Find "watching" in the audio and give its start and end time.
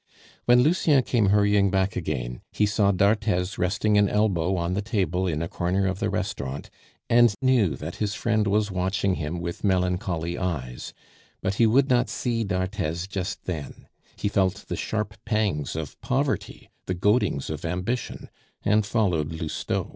8.71-9.13